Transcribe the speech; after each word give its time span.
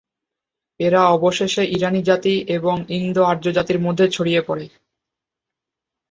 এরা 0.79 1.01
অবশেষে 1.07 1.63
ইরানী 1.67 2.01
জাতি 2.03 2.35
এবং 2.49 2.75
ইন্দো-আর্য 2.89 3.45
জাতির 3.51 3.79
মধ্যে 3.79 4.05
ছড়িয়ে 4.09 4.41
পড়ে। 4.41 4.65